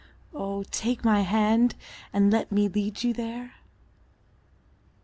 [0.33, 1.75] Oh, take my hand
[2.11, 3.53] and let me lead you there.